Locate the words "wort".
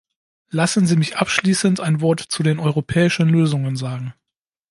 2.01-2.21